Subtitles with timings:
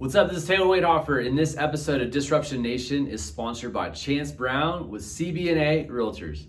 [0.00, 0.30] What's up?
[0.30, 4.88] This is Taylor Waithofer, and this episode of Disruption Nation is sponsored by Chance Brown
[4.88, 6.46] with CB&A Realtors.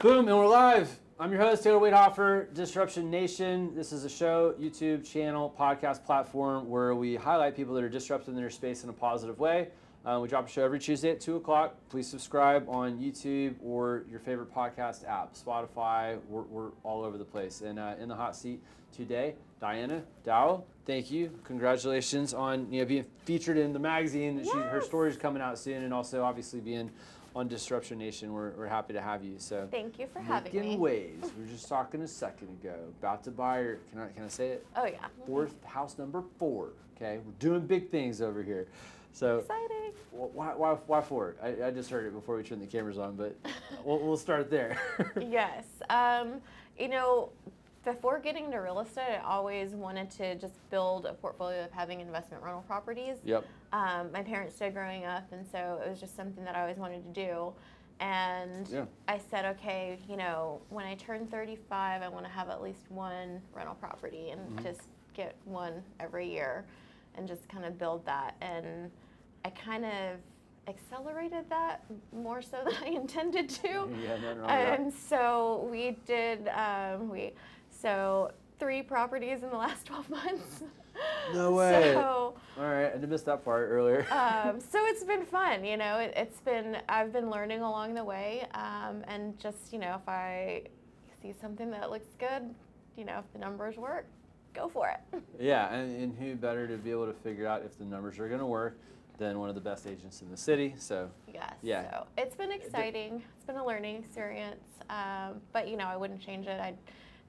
[0.00, 0.98] Boom, and we're live.
[1.18, 3.74] I'm your host, Taylor Waithofer, Disruption Nation.
[3.74, 8.34] This is a show, YouTube channel, podcast platform where we highlight people that are disrupting
[8.34, 9.68] their space in a positive way.
[10.06, 11.74] Uh, we drop a show every Tuesday at 2 o'clock.
[11.90, 16.18] Please subscribe on YouTube or your favorite podcast app, Spotify.
[16.30, 17.60] We're, we're all over the place.
[17.60, 18.62] And uh, in the hot seat
[18.96, 20.64] today, Diana Dow.
[20.86, 21.30] Thank you.
[21.44, 24.42] Congratulations on you know being featured in the magazine.
[24.42, 24.86] She, her Yes.
[24.86, 26.90] story's coming out soon, and also obviously being
[27.34, 28.32] on Disruption Nation.
[28.32, 29.34] We're, we're happy to have you.
[29.38, 30.76] So Thank you for having me.
[30.76, 31.30] waves.
[31.36, 33.76] We were just talking a second ago about to buy your.
[33.90, 34.66] Can I can I say it?
[34.76, 35.06] Oh yeah.
[35.26, 36.70] Fourth house number four.
[36.96, 38.66] Okay, we're doing big things over here.
[39.12, 39.92] So Exciting.
[40.10, 41.36] why why why four?
[41.42, 43.36] I, I just heard it before we turned the cameras on, but
[43.84, 44.78] we'll, we'll start there.
[45.20, 45.64] yes.
[45.88, 46.40] Um,
[46.78, 47.30] you know,
[47.84, 52.00] before getting into real estate, I always wanted to just build a portfolio of having
[52.00, 53.16] investment rental properties.
[53.24, 53.44] yep.
[53.72, 56.76] Um, my parents did growing up, and so it was just something that I always
[56.76, 57.52] wanted to do.
[58.00, 58.84] And Yeah.
[59.08, 62.90] I said, okay, you know, when I turn 35, I want to have at least
[62.90, 64.64] one rental property and Mm-hmm.
[64.64, 64.82] just
[65.14, 66.64] get one every year
[67.16, 68.36] and just kind of build that.
[68.40, 68.90] And
[69.44, 70.16] I kind of
[70.68, 73.68] accelerated that more so than I intended to.
[73.68, 74.80] Yeah, wrong with that.
[74.80, 77.32] And so we did, um, we,
[77.80, 80.62] so three properties in the last 12 months.
[81.32, 81.92] No way.
[81.94, 84.06] So, All right, I did miss that part earlier.
[84.10, 85.98] um, so it's been fun, you know.
[85.98, 90.08] It, it's been I've been learning along the way, um, and just you know, if
[90.08, 90.62] I
[91.22, 92.54] see something that looks good,
[92.96, 94.06] you know, if the numbers work,
[94.54, 95.22] go for it.
[95.38, 98.28] yeah, and, and who better to be able to figure out if the numbers are
[98.28, 98.78] going to work
[99.18, 100.74] than one of the best agents in the city?
[100.78, 101.54] So yes.
[101.62, 101.90] Yeah.
[101.90, 103.22] So it's been exciting.
[103.36, 106.60] It's been a learning experience, um, but you know, I wouldn't change it.
[106.60, 106.76] I'd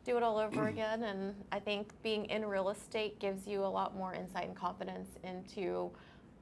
[0.04, 3.68] do it all over again, and I think being in real estate gives you a
[3.68, 5.92] lot more insight and confidence into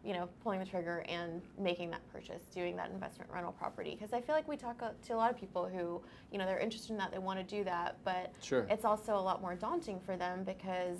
[0.03, 3.91] you know, pulling the trigger and making that purchase, doing that investment rental property.
[3.91, 6.59] Because I feel like we talk to a lot of people who, you know, they're
[6.59, 8.65] interested in that, they want to do that, but Sure.
[8.69, 10.99] it's also a lot more daunting for them because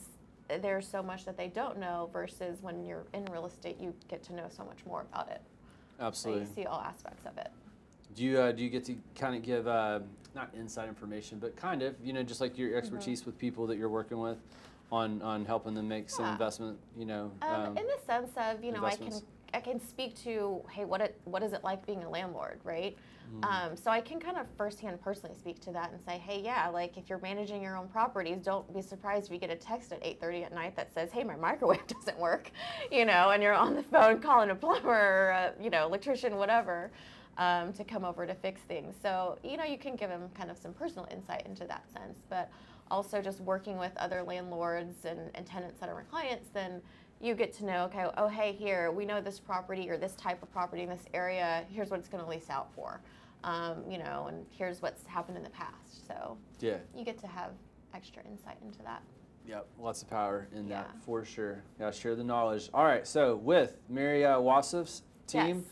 [0.62, 4.22] there's so much that they don't know versus when you're in real estate, you get
[4.24, 5.42] to know so much more about it.
[5.98, 6.42] So absolutely.
[6.42, 7.52] you see all aspects of it.
[8.16, 10.00] Do you uh, do you get to kind of give uh,
[10.36, 12.62] not inside information, but kind of you know just like Mm-hmm.
[12.62, 14.38] your expertise with people that you're working with
[14.92, 16.32] on on helping them make some Yeah.
[16.34, 16.78] investment?
[16.98, 17.32] You know.
[17.42, 19.14] Um, in the sense of, you know, I can.
[19.52, 22.96] I can speak to, hey, what it, what is it like being a landlord, right?
[23.36, 23.70] Mm-hmm.
[23.72, 26.68] Um, so I can kind of firsthand personally speak to that and say, hey, yeah,
[26.70, 29.92] like if you're managing your own properties, don't be surprised if you get a text
[29.92, 32.52] at 8:30 at night that says, hey, my microwave doesn't work,
[32.92, 36.36] you know, and you're on the phone calling a plumber, or a, you know, electrician,
[36.36, 36.92] whatever.
[37.38, 38.96] Um, to come over to fix things.
[39.02, 42.20] So, you know, you can give them kind of some personal insight into that sense,
[42.30, 42.52] but
[42.92, 46.82] also just working with other landlords and, and tenants that are my clients, then
[47.22, 50.44] you get to know, okay, oh, hey, here, we know this property or this type
[50.44, 53.00] of property in this area, here's what it's going to lease out for,
[53.46, 56.08] um, you know, and here's what's happened in the past.
[56.08, 56.78] So yeah.
[56.94, 57.52] you get to have
[57.94, 59.02] extra insight into that.
[59.48, 59.66] Yep.
[59.80, 61.64] Lots of power in that for sure.
[61.80, 61.92] Yeah.
[61.92, 62.70] Share the knowledge.
[62.74, 63.08] All right.
[63.08, 65.66] So with Mary uh, Wassef's team,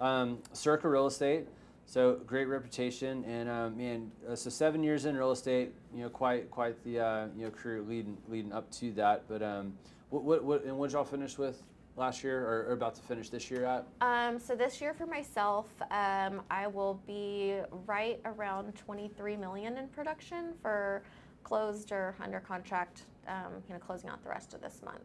[0.00, 1.46] um, Circa Real Estate.
[1.86, 6.08] So great reputation, and um, man, uh, so seven years in real estate, you know,
[6.08, 9.24] quite quite the uh, you know career leading leading up to that.
[9.28, 9.74] But um,
[10.08, 11.62] what what what and what y'all finish with
[11.96, 13.86] last year, or, or about to finish this year at?
[14.00, 19.86] Um, so this year for myself, um, I will be right around 23 million in
[19.88, 21.02] production for
[21.44, 23.02] closed or under contract.
[23.28, 25.04] Um, you know, closing out the rest of this month.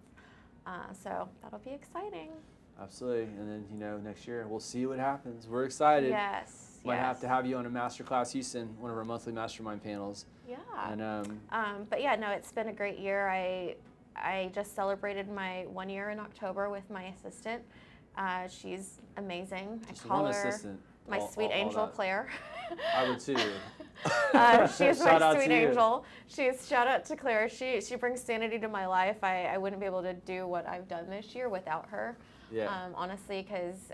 [0.65, 2.31] Uh, so that'll be exciting.
[2.81, 5.47] Absolutely, and then you know next year we'll see what happens.
[5.47, 6.09] We're excited.
[6.09, 6.77] Yes.
[6.85, 7.05] Might yes.
[7.05, 10.25] have to have you on a masterclass Houston, one of our monthly mastermind panels.
[10.47, 10.57] Yeah.
[10.87, 13.27] And um, Um, but yeah, no, it's been a great year.
[13.27, 13.75] I
[14.15, 17.63] I just celebrated my one year in October with my assistant.
[18.17, 19.81] Uh, she's amazing.
[19.89, 20.79] Just I call her assistant.
[21.09, 21.95] my all- sweet all- all angel that.
[21.95, 22.29] Claire.
[22.95, 23.35] I would too.
[24.33, 25.67] uh, she's my sweet you.
[25.67, 26.05] angel.
[26.27, 27.49] She's shout out to Claire.
[27.49, 29.21] She she brings sanity to my life.
[29.21, 32.17] I, I wouldn't be able to do what I've done this year without her.
[32.51, 32.65] Yeah.
[32.67, 33.91] Um, honestly, because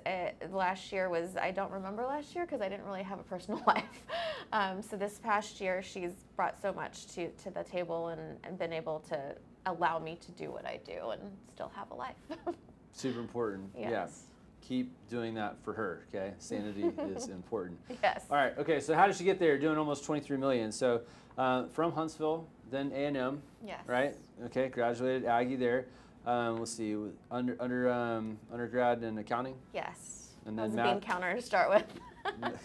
[0.51, 3.61] last year was I don't remember last year because I didn't really have a personal
[3.67, 4.05] life.
[4.51, 8.57] Um, so this past year, she's brought so much to to the table and, and
[8.57, 9.35] been able to
[9.65, 11.21] allow me to do what I do and
[11.53, 12.15] still have a life.
[12.93, 13.69] Super important.
[13.77, 13.89] Yeah.
[13.89, 14.23] yes.
[14.61, 16.05] Keep doing that for her.
[16.13, 16.33] Okay.
[16.39, 17.77] Sanity is important.
[18.01, 18.25] Yes.
[18.29, 18.57] All right.
[18.57, 18.79] Okay.
[18.79, 19.57] So how did she get there?
[19.57, 20.71] Doing almost 23 million.
[20.71, 21.01] So
[21.37, 23.81] uh, from Huntsville, then A and M, Yes.
[23.85, 24.15] right?
[24.45, 24.69] Okay.
[24.69, 25.85] Graduated Aggie there.
[26.25, 26.95] Um, let's see.
[27.31, 30.29] Under under um, undergrad in accounting, Yes.
[30.45, 31.85] And then was a counter to start with.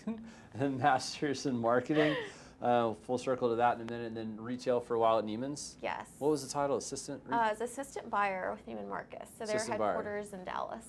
[0.58, 2.14] and masters in marketing.
[2.62, 5.24] Uh, full circle to that in a minute, and then retail for a while at
[5.24, 5.78] Neiman's.
[5.80, 6.06] yes.
[6.18, 6.76] What was the title?
[6.76, 7.22] Assistant.
[7.24, 9.30] re- Uh, as assistant buyer with Neiman Marcus.
[9.38, 9.94] So their Assistant buyer.
[9.94, 10.84] headquarters in Dallas.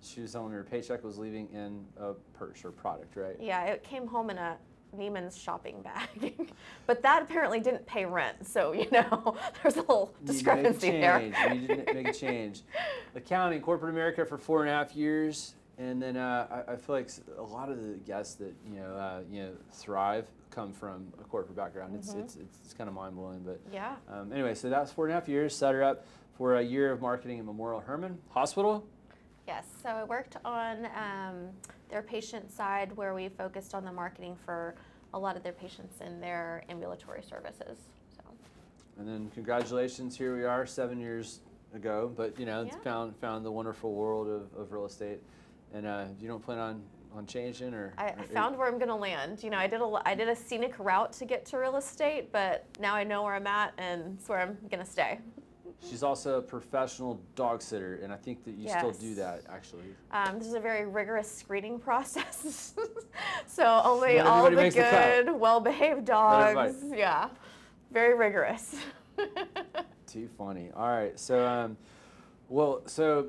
[0.00, 3.34] she was telling me her paycheck was leaving in a purse or product, right?
[3.40, 4.56] Yeah, it came home in a
[4.96, 6.52] Neiman's shopping bag.
[6.86, 8.46] but that apparently didn't pay rent.
[8.46, 11.18] So, you know, there's a little discrepancy a there.
[11.18, 11.36] change.
[11.62, 12.62] You need to make a change.
[13.14, 16.94] Accounting, corporate America for four and a half years, and then uh, I, I feel
[16.96, 21.12] like a lot of the guests that you know, uh, you know, thrive come from
[21.20, 21.94] a corporate background.
[21.94, 22.20] It's, Mhm.
[22.24, 23.94] it's it's it's kind of mind blowing, but Yeah.
[24.08, 25.54] um, anyway, so that's four and a half years.
[25.54, 26.04] Set her up
[26.36, 28.84] for a year of marketing at Memorial Hermann Hospital.
[29.48, 29.64] Yes.
[29.82, 31.48] So I worked on um,
[31.88, 34.74] their patient side where we focused on the marketing for
[35.14, 37.78] a lot of their patients in their ambulatory services.
[38.14, 38.22] So,
[38.98, 41.40] And then congratulations, here we are seven years
[41.74, 42.12] ago.
[42.14, 42.76] But you know, Yeah.
[42.84, 45.22] found found the wonderful world of, of real estate.
[45.72, 46.82] And uh, you don't plan on,
[47.14, 47.94] on changing or?
[47.96, 49.42] I, or- found where I'm going to land.
[49.42, 52.32] You know, I did a I did a scenic route to get to real estate,
[52.32, 55.20] but now I know where I'm at and it's where I'm going to stay.
[55.86, 59.84] She's also a professional dog sitter, and I think that you still do that actually.
[60.10, 62.74] Um, this is a very rigorous screening process.
[63.46, 66.76] so only Not all the good, well-behaved dogs.
[66.92, 67.28] Yeah,
[67.92, 68.76] very rigorous.
[70.06, 70.70] Too funny.
[70.74, 71.76] All right, so um,
[72.48, 73.28] well, so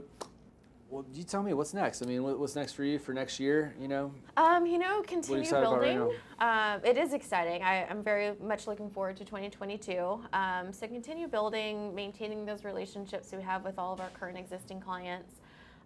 [0.89, 2.01] well, you tell me what's next.
[2.01, 3.75] I mean, what's next for you for next year?
[3.79, 6.17] You know, um, you know, continue about right building.
[6.39, 7.61] um, it is exciting.
[7.61, 10.19] I, I'm very much looking forward to 2022.
[10.33, 14.81] Um, so continue building, maintaining those relationships we have with all of our current existing
[14.81, 15.35] clients.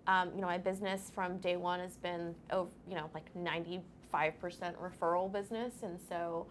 [0.08, 3.82] Um, you know, my business from day one has been, over, you know, like 95%
[4.14, 6.46] referral business, and so,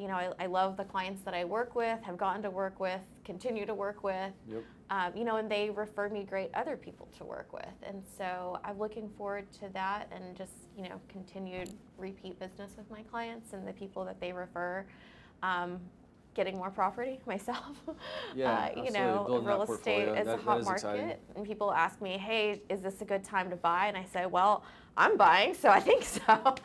[0.00, 2.80] you know, I, I love the clients that I work with, have gotten to work
[2.80, 4.32] with, continue to work with.
[4.48, 4.64] Yep.
[4.88, 8.58] Um, you know, and they refer me great other people to work with, and so
[8.64, 13.52] I'm looking forward to that, and just you know, continued repeat business with my clients
[13.52, 14.84] and the people that they refer.
[15.42, 15.78] Um,
[16.32, 17.76] getting more property myself.
[18.34, 21.16] Yeah, uh, you know, Building real estate is that- a hot market, exciting.
[21.36, 24.26] and people ask me, "Hey, is this a good time to buy?" And I say,
[24.26, 24.64] "Well,
[24.96, 26.20] I'm buying, so I think so."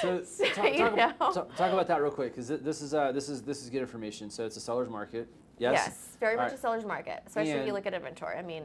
[0.00, 1.02] So, So, talk, talk, know.
[1.02, 3.70] ab- talk, talk about that real quick, because this is uh, this is this is
[3.70, 4.28] good information.
[4.28, 5.28] So it's a seller's market.
[5.58, 5.72] Yes.
[5.86, 6.58] Yes, very All much right.
[6.58, 8.36] a seller's market, especially if you look at inventory.
[8.36, 8.64] I mean,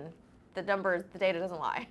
[0.55, 1.87] the numbers, the data doesn't lie.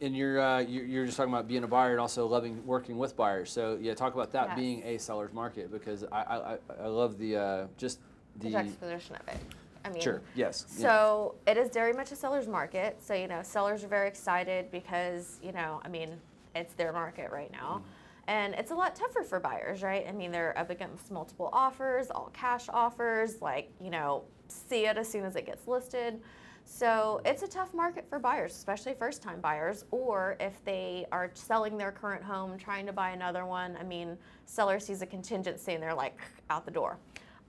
[0.00, 2.96] And you're, uh, you're you're just talking about being a buyer and also loving working
[2.96, 3.50] with buyers.
[3.50, 4.56] So yeah, talk about that Yes.
[4.58, 7.98] being a seller's market because I I, I- I love the uh, just
[8.36, 9.40] The the juxtaposition of it.
[9.84, 10.82] I mean, sure yes yeah.
[10.82, 12.98] So it is very much a seller's market.
[13.00, 16.10] So you know, sellers are very excited because you know, I mean,
[16.54, 18.30] it's their market right now, mm-hmm.
[18.30, 20.04] and it's a lot tougher for buyers, right?
[20.08, 24.96] I mean, they're up against multiple offers, all cash offers, like you know, see it
[24.96, 26.20] as soon as it gets listed.
[26.64, 31.76] So it's a tough market for buyers, especially first-time buyers, or if they are selling
[31.76, 33.76] their current home, trying to buy another one.
[33.78, 36.96] I mean, seller sees a contingency and they're like out the door.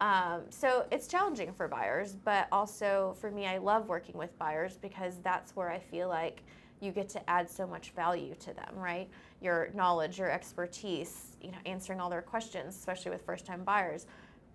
[0.02, 4.78] Um, so it's challenging for buyers, but also for me, I love working with buyers
[4.82, 6.42] because that's where I feel like
[6.80, 9.08] you get to add so much value to them, right?
[9.42, 14.08] Your knowledge, your expertise, you know, answering all their questions, especially with first-time buyers.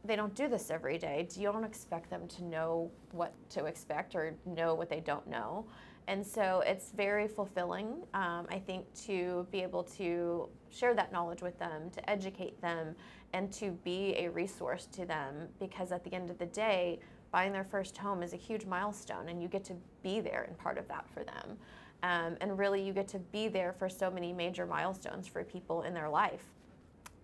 [0.07, 1.27] They don't do this every day.
[1.35, 5.67] You don't expect them to know what to expect or know what they don't know.
[6.09, 11.43] And so it's very fulfilling, um, I think, to be able to share that knowledge
[11.43, 12.95] with them, to educate them,
[13.33, 17.01] and to be a resource to them because at the end of the day,
[17.33, 20.57] buying their first home is a huge milestone and you get to be there and
[20.57, 21.59] part of that for them.
[22.03, 25.83] Um, and really, you get to be there for so many major milestones for people
[25.83, 26.45] in their life.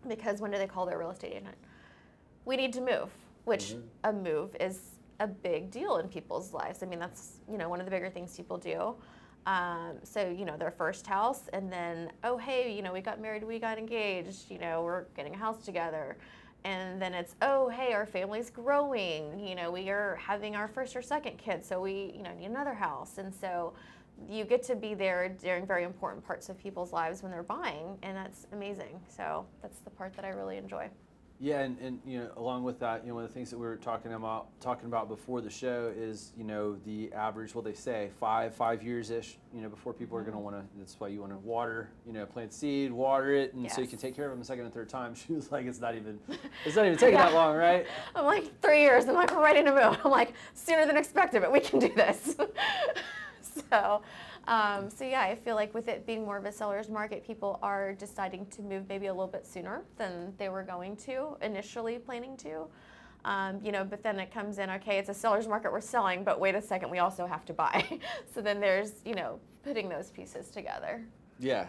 [0.09, 1.55] Because when do they call their real estate agent?
[2.45, 3.11] We need to move,
[3.45, 3.83] which Mhm.
[4.05, 6.83] a move is a big deal in people's lives.
[6.83, 8.97] I mean, that's you know one of the bigger things people do.
[9.47, 13.21] Um, so you know their first house, and then oh hey, you know we got
[13.21, 16.17] married, we got engaged, you know we're getting a house together,
[16.65, 20.95] and then it's oh hey our family's growing you know we are having our first
[20.95, 23.73] or second kid so we you know need another house and so
[24.29, 27.99] you get to be there during very important parts of people's lives when they're buying
[28.05, 30.89] and that's amazing so that's the part that i really enjoy
[31.43, 33.59] Yeah, and, and you know, along with that, you know, one of the things that
[33.59, 37.53] we were talking about talking about before the show is, you know, the average.
[37.53, 39.39] What they say, five five years ish.
[39.53, 40.55] You know, before people are going to mm-hmm.
[40.55, 40.79] want to.
[40.79, 41.91] That's why you want to water.
[42.07, 44.45] You know, plant seed, water it, and so you can take care of them a
[44.45, 45.15] second and third time.
[45.27, 46.21] She was like, it's not even,
[46.65, 47.87] it's not even taking that long, right?
[48.15, 51.41] i'm like three years i'm like we're ready to move i'm like sooner than expected
[51.41, 52.37] but we can do this
[53.71, 54.03] so
[54.49, 57.59] um, so yeah i feel like with it being more of a seller's market people
[57.63, 61.99] are deciding to move maybe a little bit sooner than they were going to initially
[61.99, 62.67] planning to
[63.25, 66.25] um, you know but then it comes in okay it's a seller's market we're selling
[66.25, 67.85] but wait a second we also have to buy
[68.35, 71.05] so then there's you know putting those pieces together
[71.39, 71.67] Yeah,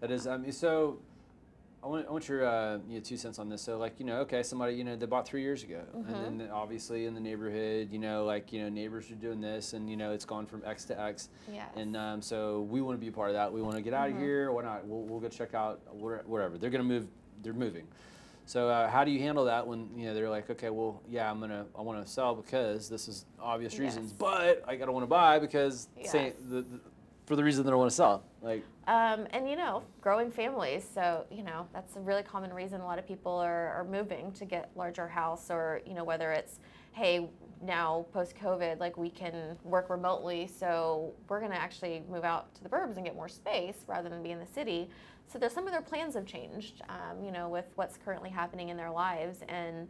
[0.00, 0.26] that is.
[0.26, 0.98] Mean, so
[1.86, 3.62] I want, I want your uh, you know, two cents on this.
[3.62, 6.48] So, like, you know, okay, somebody, you know, they bought three years ago, and then
[6.52, 9.96] obviously in the neighborhood, you know, like, you know, neighbors are doing this, and you
[9.96, 13.06] know, it's gone from X to X, yes and um, so we want to be
[13.08, 13.52] a part of that.
[13.52, 14.50] We want to get out of here.
[14.50, 14.84] Why not?
[14.84, 17.06] We'll, we'll go check out wherever they're gonna move.
[17.44, 17.86] They're moving.
[18.46, 21.30] So uh, how do you handle that when you know they're like, okay, well, yeah,
[21.30, 24.16] I'm gonna, I want to sell because this is obvious reasons, Yes.
[24.18, 26.80] but I gotta want to buy because say the, the,
[27.26, 28.24] for the reason that I want to sell.
[28.46, 30.86] Like, Um, and you know, growing families.
[30.94, 34.30] So you know, that's a really common reason a lot of people are, are moving
[34.32, 36.60] to get larger house, or you know, whether it's
[36.92, 37.28] hey
[37.60, 42.62] now post COVID, like we can work remotely, so we're gonna actually move out to
[42.62, 44.88] the burbs and get more space rather than be in the city.
[45.26, 48.68] So there's some of their plans have changed, um, you know, with what's currently happening
[48.68, 49.88] in their lives and.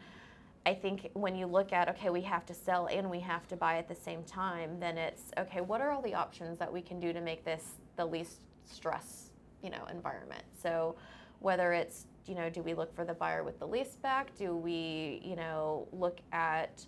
[0.68, 3.56] I think when you look at, okay, we have to sell and we have to
[3.56, 6.82] buy at the same time, then it's, okay, what are all the options that we
[6.82, 9.30] can do to make this the least stress,
[9.62, 10.44] you know, environment?
[10.60, 10.96] So
[11.40, 14.34] whether it's, you know, do we look for the buyer with the lease back?
[14.36, 16.84] Do we, you know, look at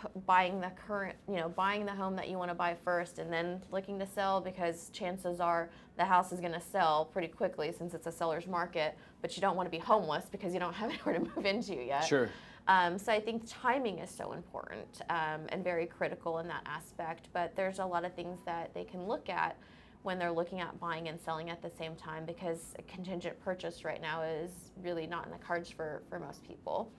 [0.00, 3.18] p- buying the current, you know, buying the home that you want to buy first
[3.18, 7.28] and then looking to sell because chances are the house is going to sell pretty
[7.28, 10.60] quickly since it's a seller's market, but you don't want to be homeless because you
[10.60, 12.04] don't have anywhere to move into yet.
[12.04, 12.28] sure.
[12.68, 17.28] Um, so I think timing is so important um, and very critical in that aspect.
[17.32, 19.56] But there's a lot of things that they can look at
[20.02, 23.84] when they're looking at buying and selling at the same time because a contingent purchase
[23.84, 24.50] right now is
[24.82, 26.90] really not in the cards for, for most people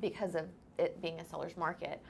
[0.00, 0.44] because of
[0.78, 2.00] it being a seller's market.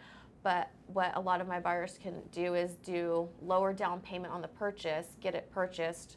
[0.43, 4.41] But what a lot of my buyers can do is do lower down payment on
[4.41, 6.17] the purchase, get it purchased,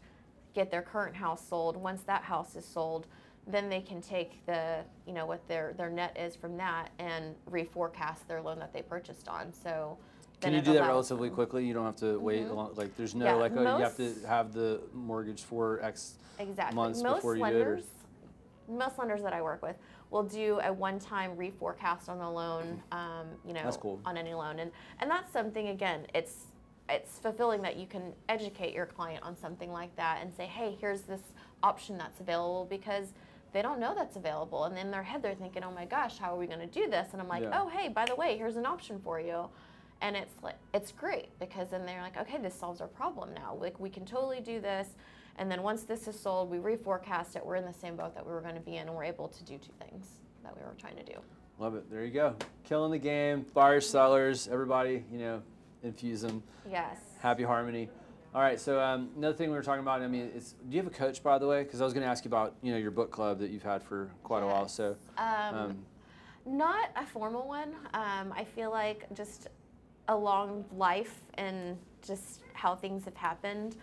[0.53, 1.77] get their current house sold.
[1.77, 3.07] Once that house is sold,
[3.47, 7.35] then they can take the, you know, what their, their net is from that and
[7.49, 9.51] reforecast their loan that they purchased on.
[9.51, 9.97] So
[10.41, 11.65] Can then you it do that allows relatively them- quickly?
[11.65, 12.45] You don't have to wait.
[12.45, 12.49] Mhm.
[12.49, 15.43] a long, like, there's no Yeah, like, oh, you have to most- have the mortgage
[15.43, 16.15] for X.
[16.39, 16.75] Exactly.
[16.75, 17.85] months most before you do it, or- lenders,
[18.67, 19.75] most lenders that I work with
[20.09, 23.99] will do a one-time reforecast on the loan, um, you know, That's cool.
[24.05, 26.47] on any loan, and and that's something again, it's
[26.89, 30.75] it's fulfilling that you can educate your client on something like that and say, hey,
[30.81, 31.21] here's this
[31.63, 33.13] option that's available because
[33.53, 36.33] they don't know that's available, and in their head they're thinking, oh my gosh, how
[36.33, 37.09] are we going to do this?
[37.13, 37.61] And I'm like, Yeah.
[37.61, 39.47] oh hey, by the way, here's an option for you.
[40.01, 43.55] And it's like it's great because then they're like, okay, this solves our problem now.
[43.59, 44.87] Like we can totally do this.
[45.37, 47.45] And then once this is sold, we reforecast it.
[47.45, 49.27] We're in the same boat that we were going to be in, and we're able
[49.29, 50.05] to do two things
[50.43, 51.13] that we were trying to do.
[51.57, 51.89] Love it.
[51.89, 52.35] There you go.
[52.63, 53.45] Killing the game.
[53.53, 55.05] Buyers, sellers, everybody.
[55.11, 55.41] You know,
[55.83, 56.43] infuse them.
[56.69, 56.97] Yes.
[57.19, 57.89] Happy harmony.
[58.33, 58.59] All right.
[58.59, 60.01] So um, another thing we were talking about.
[60.01, 60.53] I mean, it's.
[60.53, 61.63] Do you have a coach, by the way?
[61.63, 63.63] Because I was going to ask you about you know your book club that you've
[63.63, 64.67] had for quite a while.
[64.67, 64.95] So.
[65.17, 65.85] Um, Um,
[66.45, 67.75] not a formal one.
[67.93, 69.47] Um, I feel like just
[70.07, 73.75] along life and just how things have happened,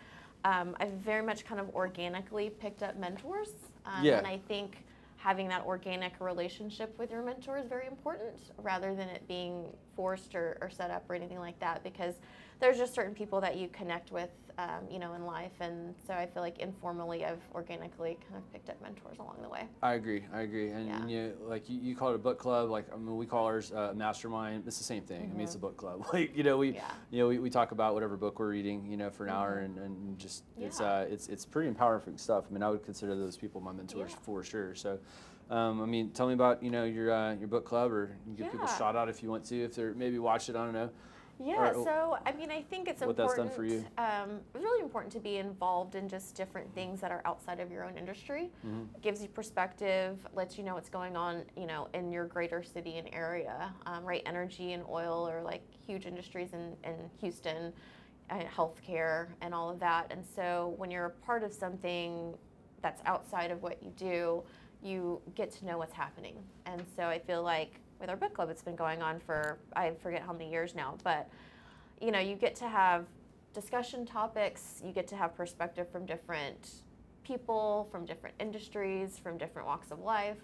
[0.44, 3.50] um, I've very much kind of organically picked up mentors.
[3.86, 4.18] Um, Yeah.
[4.18, 4.84] And I think
[5.16, 9.64] having that organic relationship with your mentor is very important rather than it being
[9.96, 12.14] forced or, or set up or anything like that because
[12.60, 15.52] there's just certain people that you connect with, um, you know, in life.
[15.60, 19.48] And so I feel like informally I've organically kind of picked up mentors along the
[19.48, 19.68] way.
[19.82, 20.24] I agree.
[20.34, 20.70] I agree.
[20.70, 21.06] And Yeah.
[21.06, 22.68] you like you, you call it a book club.
[22.68, 24.64] Like I mean, we call ours uh, mastermind.
[24.66, 25.30] It's the same thing.
[25.32, 26.04] I mean, it's a book club.
[26.12, 26.90] Like you know, we Yeah.
[27.10, 28.84] you know we, we talk about whatever book we're reading.
[28.86, 30.66] You know, for an hour, and, and just yeah.
[30.66, 32.44] it's uh it's it's pretty empowering stuff.
[32.50, 34.74] I mean, I would consider those people my mentors for sure.
[34.74, 34.98] So.
[35.50, 38.34] Um, I mean, tell me about you know your uh, your book club, or you
[38.36, 40.56] give people a shout out if you want to, if they're maybe watch it.
[40.56, 40.90] I don't know.
[41.40, 43.48] Yeah, or so I mean, I think it's what that's important.
[43.48, 43.84] done for you.
[43.96, 47.70] Um, it's really important to be involved in just different things that are outside of
[47.70, 48.50] your own industry.
[48.66, 48.94] Mhm.
[48.94, 52.62] It gives you perspective, lets you know what's going on, you know, in your greater
[52.62, 53.72] city and area.
[53.86, 57.72] Um, right, energy and oil are like huge industries in, in Houston,
[58.30, 60.12] and healthcare and all of that.
[60.12, 62.36] And so when you're a part of something
[62.82, 64.42] that's outside of what you do,
[64.82, 66.36] you get to know what's happening.
[66.66, 69.92] And so I feel like with our book club, it's been going on for I
[70.02, 71.28] forget how many years now, but
[72.00, 73.06] you know, you get to have
[73.52, 76.82] discussion topics, you get to have perspective from different
[77.24, 80.38] people, from different industries, from different walks of life,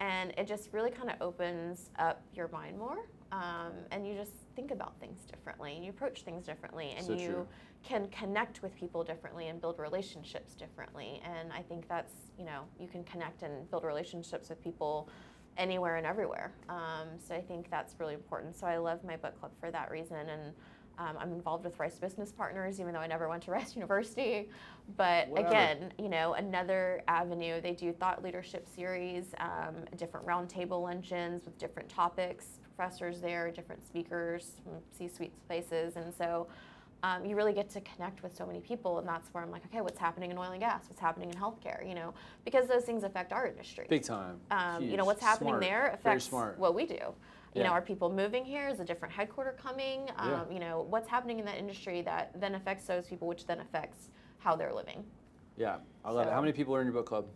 [0.00, 2.98] and it just really kind of opens up your mind more.
[3.32, 7.12] Um, and you just think about things differently, and you approach things differently, and So
[7.12, 7.46] you true.
[7.82, 11.20] can connect with people differently and build relationships differently.
[11.24, 15.08] And I think that's, you know, you can connect and build relationships with people
[15.56, 16.52] anywhere and everywhere.
[16.68, 18.56] Um, so I think that's really important.
[18.56, 20.28] So I love my book club for that reason.
[20.28, 20.52] And
[20.98, 24.48] um, I'm involved with Rice Business Partners, even though I never went to Rice University.
[24.96, 27.60] But again, you know, another avenue.
[27.60, 33.84] They do thought leadership series, um, different roundtable luncheons with different topics, professors there, different
[33.86, 34.52] speakers
[34.96, 36.48] C-suite places, and so
[37.04, 39.62] um, you really get to connect with so many people, and that's where I'm like,
[39.66, 40.84] okay, what's happening in oil and gas?
[40.88, 41.86] What's happening in healthcare?
[41.86, 42.14] You know,
[42.46, 43.84] because those things affect our industry.
[43.90, 44.40] Big time.
[44.50, 45.60] Um, you know, what's happening Smart.
[45.60, 46.94] there affects what we do.
[46.94, 47.64] You Yeah.
[47.64, 48.68] know, are people moving here?
[48.68, 50.08] Is a different headquarter coming?
[50.16, 50.44] Um, Yeah.
[50.50, 54.08] You know, what's happening in that industry that then affects those people, which then affects
[54.38, 55.04] how they're living.
[55.56, 56.32] Yeah, I love it.
[56.32, 57.26] How many people are in your book club?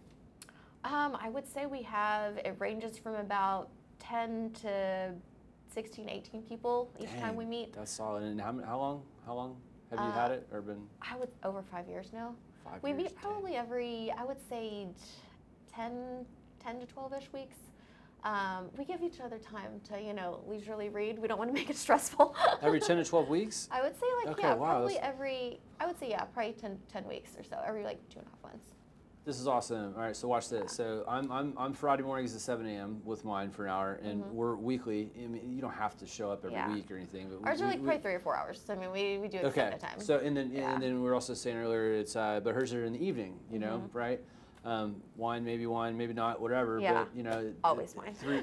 [0.84, 5.14] Um, I would say we have, it ranges from about 10 to
[5.68, 7.74] 16, 18 people each time we meet.
[7.74, 8.22] That's solid.
[8.22, 9.02] And how, how long?
[9.28, 12.34] How long have you Uh, had it, or been I would, over five years now.
[12.64, 13.02] five We years?
[13.02, 15.02] meet probably every, I would say, t-
[15.70, 16.24] 10,
[16.60, 17.56] 10 to 12 ish weeks.
[18.24, 21.18] Um, we give each other time to, you know, leisurely read.
[21.18, 22.34] We don't want to make it stressful.
[22.62, 23.68] Every ten to twelve weeks.
[23.70, 26.54] I would say, like, Okay, yeah, wow, probably that's- every, I would say, yeah, probably
[26.54, 28.70] 10, 10 weeks or so, every like two and a half months.
[29.28, 29.92] This is awesome.
[29.94, 30.72] All right, so watch this.
[30.72, 33.02] So I'm, I'm, I'm Friday mornings at 7 a.m.
[33.04, 35.10] with mine for an hour, and we're weekly.
[35.22, 36.70] I mean, you don't have to show up every Mm-hmm.
[36.70, 36.74] Yeah.
[36.76, 37.28] week or anything.
[37.28, 38.58] But we- Ours are we- like we- probably three or four hours.
[38.66, 39.68] So, I mean, we, we do it Okay.
[39.70, 40.00] the time.
[40.00, 40.72] So and then Yeah.
[40.72, 43.38] and then we are also saying earlier it's uh, but hers are in the evening,
[43.52, 43.94] you know, Mhm.
[43.94, 44.20] right?
[44.64, 46.78] Um, wine, maybe wine, maybe not, whatever.
[46.80, 46.94] Yeah.
[46.94, 48.14] But you know, Always wine.
[48.14, 48.40] Three,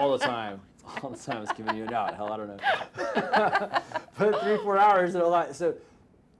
[0.00, 0.62] all the time,
[1.02, 1.42] all the time.
[1.42, 2.14] It's giving you a out.
[2.14, 2.56] Hell, I don't know.
[4.18, 5.54] but three, four hours are a lot.
[5.54, 5.74] So.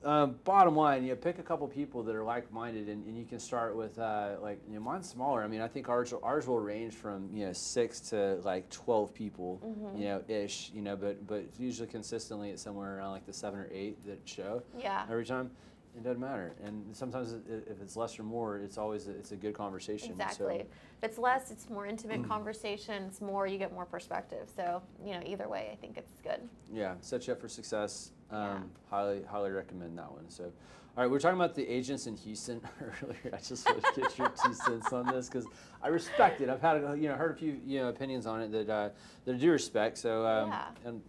[0.05, 3.25] Um, bottom line, you know, pick a couple people that are like-minded, and, and you
[3.25, 5.43] can start with uh, like you know, mine's smaller.
[5.43, 9.13] I mean, I think ours ours will range from you know six to like twelve
[9.15, 9.99] people, Mm-hmm.
[9.99, 13.59] you know, ish, you know, but but usually consistently it's somewhere around like the seven
[13.59, 15.05] or eight that show yeah.
[15.11, 15.51] every time.
[15.97, 19.33] It doesn't matter, and sometimes i- if it's less or more, it's always a, it's
[19.33, 20.11] a good conversation.
[20.13, 20.59] Exactly.
[20.59, 23.05] So, If it's less, it's more intimate conversation.
[23.05, 24.51] It's more, you get more perspective.
[24.55, 26.47] So, you know, either way, I think it's good.
[26.71, 28.13] yeah, set you up for success.
[28.31, 28.59] Um, Yeah.
[28.91, 30.29] Highly highly recommend that one.
[30.29, 32.61] So, all right, we are talking about the agents in Houston
[33.03, 33.31] earlier.
[33.33, 35.47] I just want to get your two cents on this because
[35.83, 36.49] I respect it.
[36.49, 38.89] I've had a- you know heard a few you know opinions on it that uh,
[39.25, 39.99] that I do respect.
[39.99, 40.67] So um, Yeah.
[40.85, 41.03] and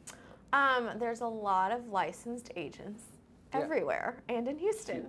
[0.54, 3.04] Um, there's a lot of licensed agents
[3.54, 3.60] Yeah.
[3.62, 5.08] everywhere and in Houston.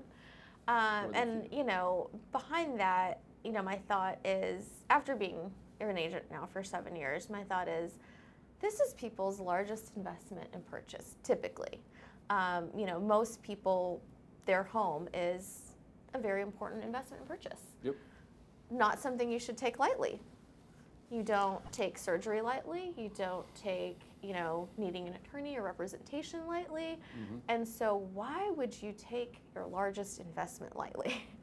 [0.66, 6.24] Um, and, you know, behind that, you know, my thought is after being an agent
[6.30, 7.92] now for seven years, my thought is
[8.60, 11.80] this is people's largest investment and purchase typically.
[12.30, 14.02] Um, you know, most people,
[14.46, 15.74] their home is
[16.14, 17.60] a very important investment and purchase.
[17.82, 17.96] Yep.
[18.70, 20.20] Not something you should take lightly.
[21.10, 22.92] You don't take surgery lightly.
[22.96, 26.98] You don't take, you know, needing an attorney or representation lightly.
[27.18, 27.36] Mm-hmm.
[27.48, 31.22] And so, why would you take your largest investment lightly?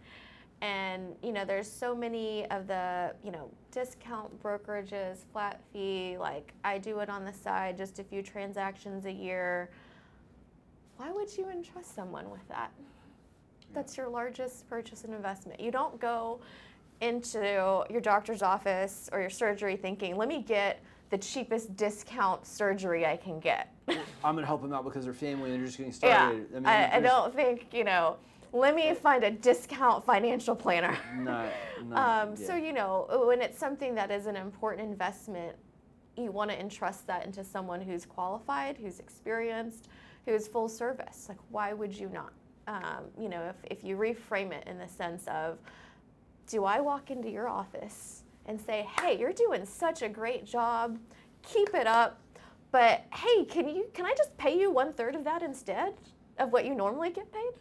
[0.62, 6.54] And, you know, there's so many of the, you know, discount brokerages, flat fee, like
[6.64, 9.70] I do it on the side, just a few transactions a year.
[10.98, 12.72] Why would you entrust someone with that?
[13.74, 15.60] That's your largest purchase and investment.
[15.60, 16.40] You don't go
[17.02, 23.06] into your doctor's office or your surgery thinking, let me get the cheapest discount surgery
[23.06, 23.74] I can get.
[24.24, 26.54] I'm gonna help them out because they're family and they're just getting yeah, started.
[26.54, 28.18] mean, I, I don't think, you know,
[28.54, 30.98] let me find a discount financial planner.
[31.18, 31.50] Not,
[31.86, 32.48] not, Um, yeah.
[32.48, 35.56] So, you know, when it's something that is an important investment,
[36.18, 39.90] you want to entrust that into someone who's qualified, who's experienced,
[40.26, 41.26] who's full service.
[41.30, 42.34] Like, why would you not?
[42.68, 45.60] Um, you know, if, if you reframe it in the sense of,
[46.48, 50.98] do I walk into your office and say, hey, you're doing such a great job,
[51.44, 52.20] keep it up,
[52.72, 55.94] but hey, can you can I just pay you one third of that instead
[56.40, 57.52] of what you normally get paid?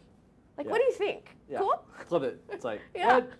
[0.57, 1.35] Like, what do you think?
[1.49, 1.59] Yeah.
[1.59, 1.85] Cool?
[2.07, 2.43] Flip it.
[2.49, 3.15] It's like Yeah.
[3.17, 3.31] what?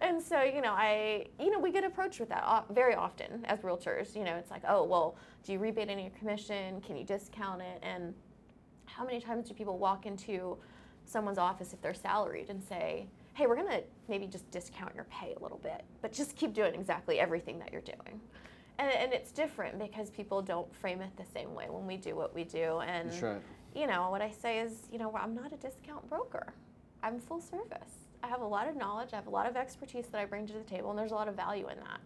[0.00, 3.58] And so, you know, I, you know, we get approached with that very often as
[3.60, 4.16] realtors.
[4.16, 6.80] You know, it's like, oh, well, do you rebate any of your commission?
[6.80, 7.78] Can you discount it?
[7.82, 8.14] And
[9.00, 10.58] how many times do people walk into
[11.06, 15.04] someone's office if they're salaried and say, hey, we're going to maybe just discount your
[15.04, 18.20] pay a little bit, but just keep doing exactly everything that you're doing?
[18.78, 22.14] And, and it's different because people don't frame it the same way when we do
[22.14, 22.80] what we do.
[22.80, 23.40] And right.
[23.74, 26.52] you know, what I say is, you know, I'm not a discount broker.
[27.02, 27.94] I'm full service.
[28.22, 30.46] I have a lot of knowledge, I have a lot of expertise that I bring
[30.48, 32.00] to the table, and there's a lot of value in that.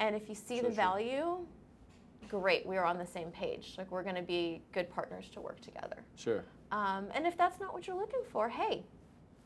[0.00, 0.76] And if you see So the true.
[0.76, 1.36] value,
[2.28, 3.74] great, we are on the same page.
[3.78, 6.04] Like we're going to be good partners to work together.
[6.16, 6.44] Sure.
[6.70, 8.84] Um, and if that's not what you're looking for, hey,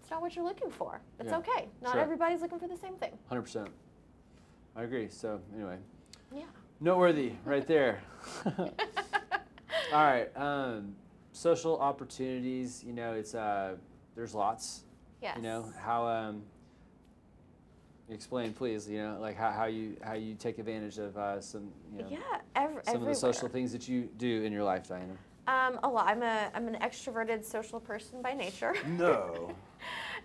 [0.01, 1.01] it's not what you're looking for.
[1.21, 1.39] It's Yeah.
[1.39, 1.69] okay.
[1.81, 2.01] Not Sure.
[2.01, 3.17] everybody's looking for the same thing.
[3.29, 3.69] Hundred percent.
[4.75, 5.09] I agree.
[5.09, 5.79] So anyway,
[6.35, 6.43] Yeah.
[6.81, 8.01] noteworthy right there.
[9.93, 10.35] All right.
[10.37, 10.97] Um,
[11.33, 12.83] social opportunities.
[12.83, 13.77] You know, it's uh,
[14.15, 14.85] there's lots.
[15.21, 15.37] yes.
[15.37, 16.43] You know how um.
[18.11, 18.89] Explain, please.
[18.89, 22.09] You know, like how, how you how you take advantage of uh, some you know
[22.11, 22.19] yeah.
[22.57, 25.17] Ev- some of the social things that you do in your life, Diana.
[25.47, 26.07] Um, a lot.
[26.07, 28.75] I'm a I'm an extroverted social person by nature.
[28.87, 29.55] No.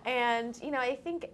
[0.06, 1.30] And you know, I think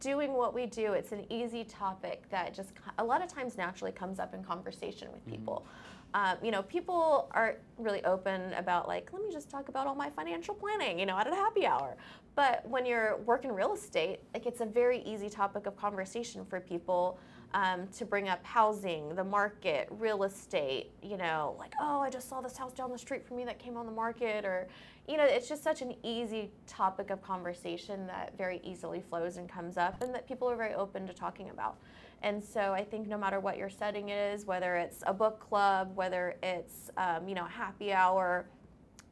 [0.00, 3.92] doing what we do, it's an easy topic that just a lot of times naturally
[3.92, 5.66] comes up in conversation with people.
[6.16, 9.94] Um, you know, people aren't really open about like, let me just talk about all
[9.94, 11.94] my financial planning, you know, at a happy hour.
[12.34, 16.58] But when you're working real estate, like it's a very easy topic of conversation for
[16.58, 17.18] people
[17.52, 20.90] um, to bring up housing, the market, real estate.
[21.02, 23.58] You know, like, oh, I just saw this house down the street from me that
[23.58, 24.68] came on the market, or
[25.06, 29.50] you know, it's just such an easy topic of conversation that very easily flows and
[29.50, 31.76] comes up, and that people are very open to talking about.
[32.22, 35.94] And so I think no matter what your setting is, whether it's a book club,
[35.94, 38.46] whether it's um, you know happy hour,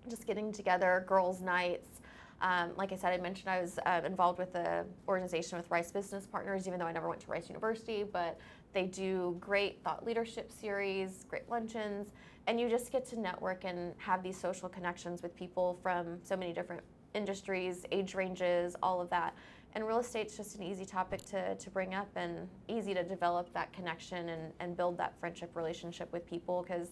[0.08, 1.88] just getting together, girls' nights.
[2.40, 5.92] Um, like I said, I mentioned I was uh, involved with the organization with Rice
[5.92, 8.04] Business Partners, even though I never went to Rice University.
[8.04, 8.38] But
[8.72, 12.08] they do great thought leadership series, great luncheons,
[12.46, 16.36] and you just get to network and have these social connections with people from so
[16.36, 16.82] many different
[17.14, 19.34] industries, age ranges, all of that.
[19.74, 23.52] And real estate's just an easy topic to, to bring up and easy to develop
[23.54, 26.90] that connection and, and build that friendship relationship with people because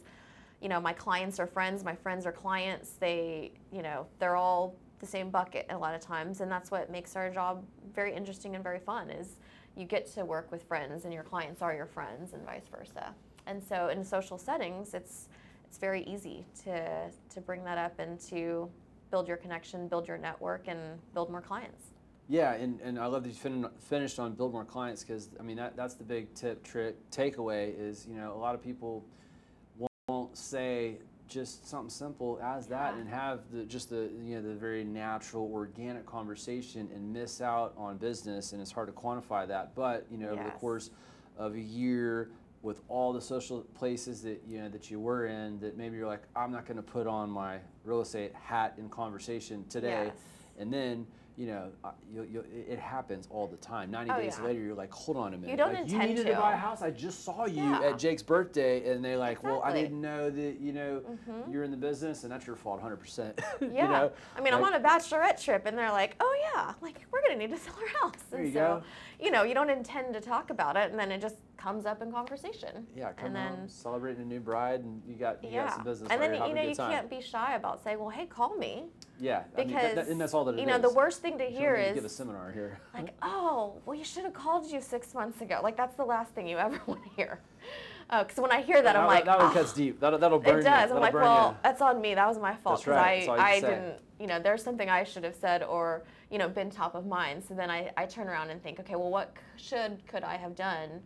[0.61, 4.77] you know my clients are friends my friends are clients they you know they're all
[5.01, 7.65] the same bucket a lot of times and that's what makes our job
[7.95, 9.37] very interesting and very fun is
[9.77, 13.15] you get to work with friends and your clients are your friends and vice versa.
[13.47, 15.29] And so in social settings it's
[15.65, 18.71] it's very easy to to bring that up and to
[19.11, 20.79] build your connection build your network and
[21.15, 21.92] build more clients
[22.29, 25.43] Yeah, and, and I love that you fin- finished on build more clients because I
[25.43, 29.05] mean that that's the big tip, trick, takeaway is you know a lot of people
[30.09, 33.01] won't say just something simple as that Yeah.
[33.01, 37.75] and have the just the you know the very natural organic conversation and miss out
[37.77, 40.91] on business and it's hard to quantify that but you know over the course
[41.39, 42.31] of a year
[42.63, 46.07] with all the social places that you know that you were in that maybe you're
[46.07, 50.15] like I'm not going to put on my real estate hat in conversation today Yes.
[50.59, 51.07] and then
[51.39, 54.45] you know uh, you, you, it happens all the time 90 Oh, days yeah.
[54.47, 56.33] later you're like hold on a minute don't like, you needed to.
[56.35, 56.39] to.
[56.39, 57.81] buy a house i just saw you Yeah.
[57.91, 61.51] at jake's birthday and they're like well i didn't know that you know Mhm.
[61.53, 63.67] you're in the business and that's your fault 100% Yeah.
[63.69, 67.07] you know I mean, I'm on a bachelorette trip, and they're like, "Oh yeah, like
[67.13, 68.83] we're gonna need to sell our house." There you so, go.
[69.23, 72.03] You know, you don't intend to talk about it, and then it just comes up
[72.03, 72.85] in conversation.
[72.97, 75.75] yeah come and home then celebrating a new bride and you got you yeah, got
[75.77, 76.91] some business and then you know you time.
[76.91, 78.87] can't be shy about saying, "Well, hey, call me,"
[79.21, 81.23] yeah I mean, because that, that- and that's all that it you know the worst
[81.23, 84.69] thing to hear is give a seminar here like, "Oh, well, you should have called
[84.73, 87.41] you six months ago." Like that's the last thing you ever want to hear.
[88.15, 90.39] Oh, because when I hear that, I'm like, that one "Oh." cuts deep that'll, that'll
[90.39, 90.91] burn It you does.
[90.91, 91.57] I'm That'll like, well, you.
[91.63, 92.15] that's on me.
[92.15, 93.27] That was my fault That's right.
[93.29, 93.71] I, you I say.
[93.71, 97.07] didn't, you know, there's something I should have said or, you know, been top of
[97.07, 97.43] mind.
[97.43, 100.55] So then I, I turn around and think, okay, well, what should, could I have
[100.55, 101.01] done?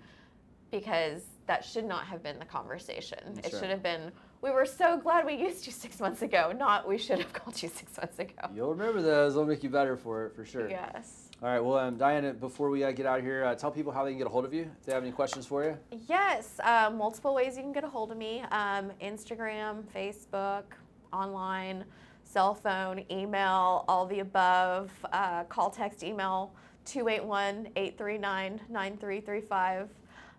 [0.72, 3.18] Because that should not have been the conversation.
[3.34, 3.60] That's it right.
[3.60, 4.10] should have been,
[4.42, 7.62] we were so glad we used you six months ago, not we should have called
[7.62, 8.50] you six months ago.
[8.52, 11.25] you'll remember those they'll make you better for it for sure Yes.
[11.42, 13.92] All right well um, diana before we uh, get out of here uh, tell people
[13.92, 15.76] how they can get a hold of you if they have any questions for you
[16.08, 20.64] Yes, uh, multiple ways you can get a hold of me um, Instagram, Facebook,
[21.12, 21.84] online,
[22.24, 24.90] cell phone, email, all the above.
[25.12, 26.52] Uh, call, text, email
[26.84, 29.88] 281 839 9335.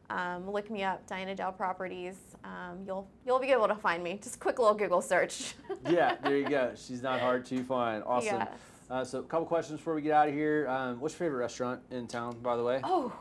[0.09, 2.15] Um, look me up, Diana Dow Properties.
[2.43, 4.19] Um, you'll you'll be able to find me.
[4.21, 5.55] Just a quick little Google search.
[5.89, 6.71] yeah, there you go.
[6.75, 8.03] She's not hard to find.
[8.05, 8.37] Awesome.
[8.37, 8.47] Yes.
[8.89, 10.67] Uh, so, a couple questions before we get out of here.
[10.69, 12.79] Um, what's your favorite restaurant in town, by the way?
[12.83, 13.11] Oh,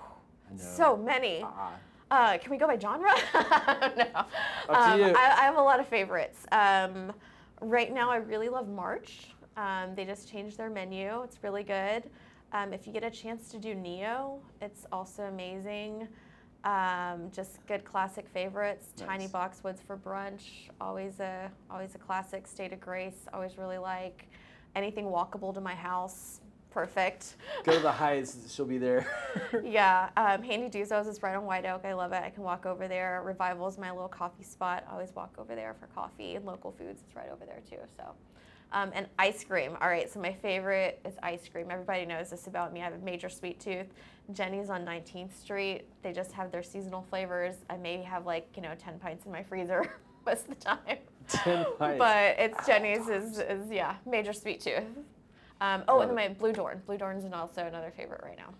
[0.56, 1.42] so many.
[1.42, 1.72] Ah,
[2.08, 3.10] Uh, can we go by genre?
[3.34, 4.04] no.
[4.04, 5.06] to um, you.
[5.06, 6.46] I, I have a lot of favorites.
[6.52, 7.12] Um,
[7.60, 9.34] right now, I really love March.
[9.56, 11.22] Um, they just changed their menu.
[11.24, 12.04] It's really good.
[12.52, 16.06] Um, if you get a chance to do Neo, it's also amazing.
[16.62, 18.92] Um, just good classic favorites.
[18.96, 22.46] Tiny Boxwoods for brunch, always a always a classic.
[22.46, 24.28] State of Grace, always really like.
[24.76, 27.36] Anything walkable to my house, perfect.
[27.64, 28.36] Go to the Heights.
[28.54, 29.06] She'll be there.
[29.64, 31.86] yeah, um, Handy Duzos is right on White Oak.
[31.86, 32.22] I love it.
[32.22, 33.22] I can walk over there.
[33.24, 34.84] Revival is my little coffee spot.
[34.86, 37.00] I always walk over there for coffee and local foods.
[37.06, 37.78] It's right over there too.
[37.96, 38.04] So,
[38.72, 39.78] Um, and ice cream.
[39.80, 41.68] All right, so my favorite is ice cream.
[41.70, 42.80] Everybody knows this about me.
[42.82, 43.86] I have a major sweet tooth.
[44.32, 45.84] Jeni's on 19th Street.
[46.02, 47.54] They just have their seasonal flavors.
[47.70, 49.94] I maybe have like, you know, 10 pints in my freezer
[50.26, 50.98] most of the time.
[51.28, 51.98] 10 pints.
[51.98, 54.84] But it's Jeni's is, is yeah, major sweet tooth.
[55.60, 56.84] Um, oh, and then my Bludorn.
[56.84, 58.52] Blue Dorn's and also another favorite right now.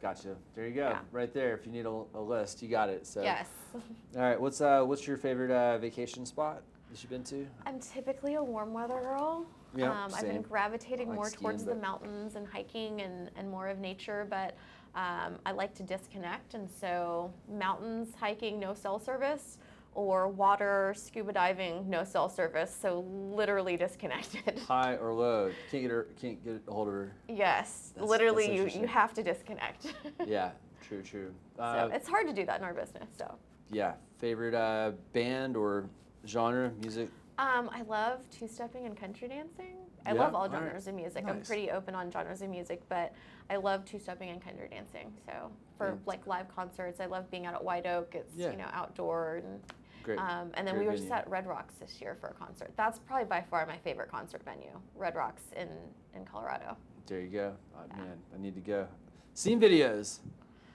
[0.00, 0.36] Gotcha.
[0.54, 0.88] There you go.
[0.90, 1.00] Yeah.
[1.10, 1.54] Right there.
[1.54, 3.06] If you need a, a list, you got it.
[3.06, 3.22] So.
[3.22, 3.48] Yes.
[3.74, 4.40] All right.
[4.40, 7.46] What's uh what's your favorite uh, vacation spot that you've been to?
[7.66, 9.44] I'm typically a warm weather girl.
[9.76, 13.50] Yeah, um, I've been gravitating like more skiing, towards the mountains and hiking and, and
[13.50, 14.56] more of nature, but
[14.94, 16.54] um, I like to disconnect.
[16.54, 19.58] And so, mountains, hiking, no cell service,
[19.94, 22.76] or water, scuba diving, no cell service.
[22.80, 24.58] So, literally disconnected.
[24.68, 25.50] High or low?
[25.70, 26.06] Can't get her.
[26.20, 27.12] Can't get a hold of her.
[27.28, 29.86] yes, That's- literally, that's you, you have to disconnect.
[30.26, 30.50] Yeah.
[30.86, 31.02] True.
[31.02, 31.34] True.
[31.56, 33.08] so, Uh, it's hard to do that in our business.
[33.18, 33.34] So,
[33.70, 33.94] yeah.
[34.18, 35.84] Favorite uh, band or
[36.26, 37.08] genre music?
[37.38, 39.76] Um, I love two-stepping and country dancing.
[40.06, 40.20] I Yeah?
[40.20, 40.58] love all right.
[40.60, 41.24] genres of music.
[41.26, 43.12] I'm pretty open on genres of music, but
[43.50, 45.12] I love two-stepping and country dancing.
[45.26, 45.94] So for Yeah.
[46.06, 48.14] like live concerts, I love being out at White Oak.
[48.14, 48.50] It's Yeah.
[48.50, 49.60] you know outdoor and
[50.08, 50.20] Great.
[50.20, 52.72] um, and then Great we were just at Red Rocks this year for a concert.
[52.78, 55.68] That's probably by far my favorite concert venue, Red Rocks in
[56.14, 56.78] in Colorado.
[57.06, 57.54] There you go.
[57.76, 57.96] Oh, Yeah.
[58.04, 58.88] Man, I need to go.
[59.34, 60.20] Seen videos,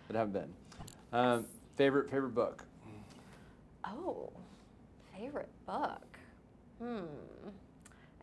[0.07, 0.53] but haven't been.
[1.11, 1.45] Um,
[1.77, 2.63] favorite favorite book.
[3.85, 4.31] Oh,
[5.17, 6.19] favorite book.
[6.79, 7.05] Hmm.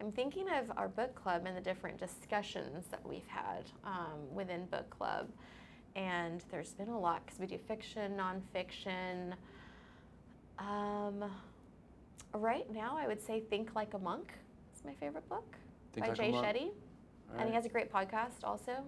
[0.00, 4.66] I'm thinking of our book club and the different discussions that we've had um, within
[4.66, 5.28] book club.
[5.96, 9.32] And there's been a lot because we do fiction, nonfiction.
[10.60, 11.24] Um,
[12.34, 14.32] right now, I would say Think Like a Monk
[14.74, 15.56] is my favorite book
[15.92, 16.68] Think by Like Jay Shetty.
[17.32, 18.84] All And he has a great podcast also.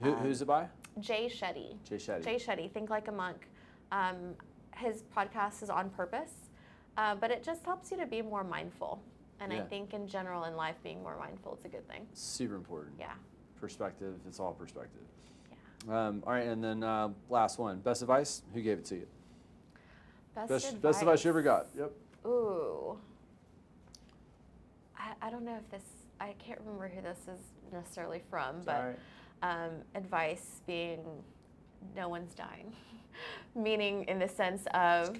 [0.00, 0.66] Who, um, who's it by?
[1.00, 1.76] Jay Shetty.
[1.88, 2.24] Jay Shetty.
[2.24, 3.48] Jay Shetty, Think Like a Monk.
[3.92, 4.34] Um,
[4.76, 6.32] his podcast is on purpose,
[6.96, 9.00] uh, but it just helps you to be more mindful.
[9.40, 12.06] And I think in general in life, being more mindful is a good thing.
[12.14, 12.94] Super important.
[12.98, 13.12] Yeah.
[13.60, 14.14] Perspective.
[14.26, 15.02] It's all perspective.
[15.86, 16.06] Yeah.
[16.06, 17.80] Um, all right, and then uh, last one.
[17.80, 18.42] Best advice.
[18.54, 19.06] Who gave it to you?
[20.34, 20.82] Best, Best advice.
[20.82, 21.66] best advice you ever got.
[21.78, 21.92] Yep.
[22.26, 22.98] Ooh.
[24.98, 25.88] I, I don't know if this,
[26.20, 27.40] I can't remember who this is
[27.72, 28.96] necessarily from, but
[29.42, 29.66] right.
[29.66, 31.04] um, advice being
[31.94, 32.72] no one's dying
[33.54, 35.18] meaning in the sense of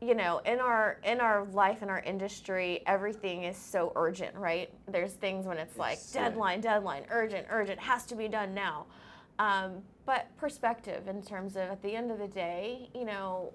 [0.00, 4.70] you know in our in our life in our industry everything is so urgent right
[4.88, 6.28] there's things when it's like It's, yeah.
[6.28, 8.86] deadline deadline urgent urgent has to be done now
[9.38, 13.52] um, but perspective in terms of at the end of the day you know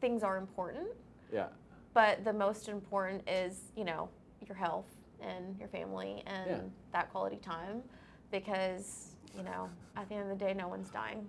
[0.00, 0.88] things are important
[1.32, 1.46] Yeah.
[1.94, 4.08] but the most important is you know
[4.46, 4.86] your health
[5.20, 6.60] and your family and Yeah.
[6.92, 7.82] that quality time
[8.30, 11.28] because you know at the end of the day no one's dying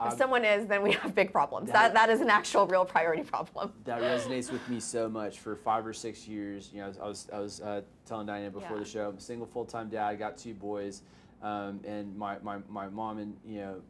[0.00, 2.66] if Um, someone is then we have big problems that- that, that is an actual
[2.66, 5.38] real priority problem that resonates with me so much.
[5.38, 8.78] For five or six years, you know, I was I was, uh, telling Diana before
[8.78, 8.82] Yeah.
[8.82, 9.08] the show.
[9.10, 10.18] I'm a single full time dad.
[10.18, 11.02] Got two boys,
[11.42, 13.82] um, and my, my my mom and you know.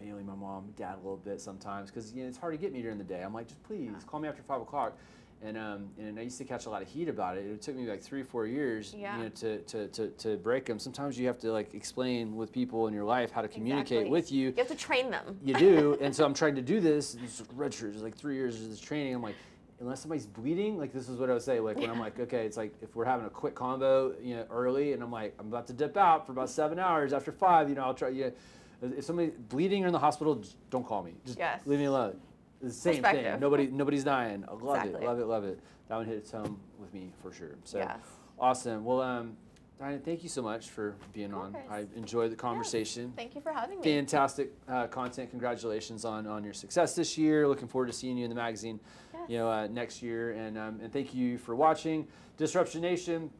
[0.00, 2.72] Mainly my mom, dad a little bit sometimes because you know it's hard to get
[2.72, 3.22] me during the day.
[3.22, 4.96] I'm like, just please call me after five o'clock,
[5.42, 7.44] and um, and I used to catch a lot of heat about it.
[7.44, 9.16] It took me like three, four years, Yeah.
[9.18, 10.78] you know, to, to, to, to break them.
[10.78, 14.10] Sometimes you have to like explain with people in your life how to communicate Exactly.
[14.10, 16.80] with you you have to train them you do and so i'm trying to do
[16.80, 17.42] this it's
[18.02, 19.34] like three years of this training i'm like
[19.80, 22.44] unless somebody's bleeding like this is what i would say like when i'm like okay
[22.46, 25.46] it's like if we're having a quick combo you know early and i'm like i'm
[25.48, 28.24] about to dip out for about seven hours after five you know i'll try you
[28.26, 28.32] know,
[28.82, 31.60] if somebody's bleeding or in the hospital just don't call me just Yes.
[31.66, 32.18] leave me alone
[32.62, 35.06] the same thing nobody nobody's dying i love it Exactly.
[35.06, 37.98] love it love it that one hits home with me for sure so yes
[38.38, 39.36] awesome well um
[39.78, 41.56] Diana, thank you so much for being on.
[41.70, 45.30] I enjoyed the conversation thank you for having me fantastic uh, content.
[45.30, 47.48] Congratulations on, on your success this year.
[47.48, 48.78] Looking forward to seeing you in the magazine,
[49.14, 49.22] Yes.
[49.30, 50.32] you know, uh, next year.
[50.32, 53.30] And um, and thank you for watching Disruption Nation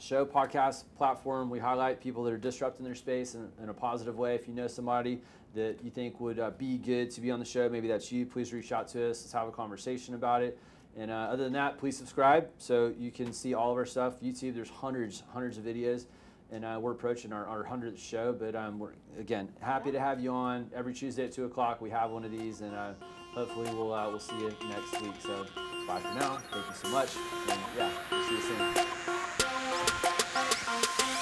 [0.00, 1.50] show podcast platform.
[1.50, 4.34] We highlight people that are disrupting their space in, in a positive way.
[4.34, 5.20] If you know somebody
[5.54, 8.26] that you think would uh, be good to be on the show, maybe that's you.
[8.26, 9.22] Please reach out to us.
[9.22, 10.58] Let's have a conversation about it.
[10.96, 14.20] And uh, other than that, please subscribe so you can see all of our stuff.
[14.20, 16.06] YouTube, there's hundreds, hundreds of videos
[16.52, 18.32] and uh, we're approaching our, our 100th show.
[18.32, 21.80] But um, we're again happy to have you on every Tuesday at two o'clock.
[21.80, 22.92] We have one of these, and uh,
[23.32, 25.14] hopefully we'll uh, we'll see you next week.
[25.20, 25.46] So
[25.86, 26.38] bye for now.
[26.50, 27.10] Thank you so much,
[27.48, 29.49] and yeah, we'll see you soon.
[30.02, 31.19] Thank you.